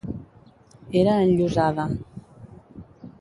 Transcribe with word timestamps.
Era 1.01 1.17
enllosada. 1.25 1.85